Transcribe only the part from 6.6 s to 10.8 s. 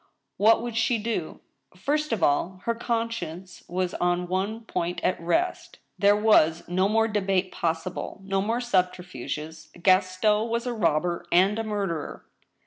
on more debate possible, no more subterfuges. Gaston was a